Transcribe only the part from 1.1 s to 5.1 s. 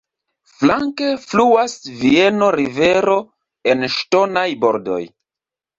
fluas Vieno-rivero en ŝtonaj bordoj.